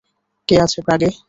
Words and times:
কে 0.47 0.55
আছে 0.61 0.79
প্রাগে? 0.81 1.09